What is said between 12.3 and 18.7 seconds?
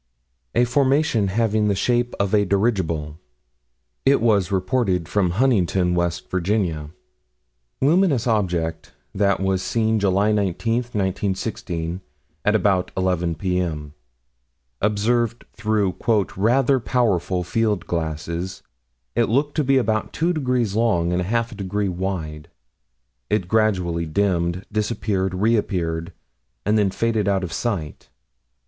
at about 11 P.M. Observed through "rather powerful field glasses,"